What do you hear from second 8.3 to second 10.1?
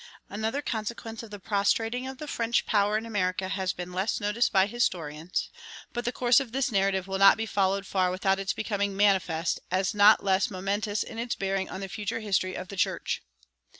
its becoming manifest as